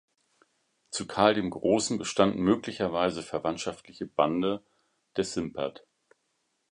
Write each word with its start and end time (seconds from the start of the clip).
Zu 0.89 1.05
Karl 1.05 1.35
dem 1.35 1.51
Großen 1.51 1.99
bestanden 1.99 2.41
möglicherweise 2.41 3.21
verwandtschaftliche 3.21 4.07
Bande 4.07 4.63
des 5.15 5.33
Simpert. 5.35 5.85